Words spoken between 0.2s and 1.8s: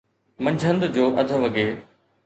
منجھند جو اڌ وڳي